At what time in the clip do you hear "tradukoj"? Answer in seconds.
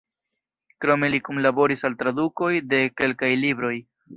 2.01-2.51